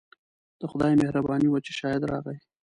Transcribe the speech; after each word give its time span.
د 0.59 0.61
خدای 0.71 0.93
مهرباني 1.01 1.47
وه 1.49 1.59
چې 1.65 1.71
شاهد 1.79 2.01
راغی. 2.11 2.37